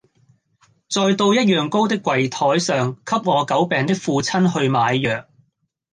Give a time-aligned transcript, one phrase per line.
[0.89, 5.27] 再到一樣高的櫃臺上給我久病的父親去買藥。